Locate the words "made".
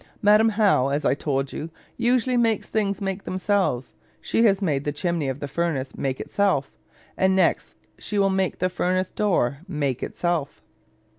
4.59-4.83